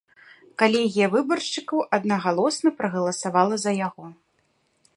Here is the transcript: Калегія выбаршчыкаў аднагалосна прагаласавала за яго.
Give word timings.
Калегія 0.61 1.09
выбаршчыкаў 1.15 1.83
аднагалосна 1.97 2.69
прагаласавала 2.79 3.55
за 3.65 3.71
яго. 3.87 4.05